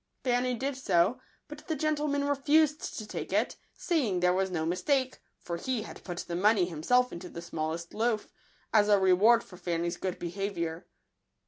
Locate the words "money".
6.35-6.65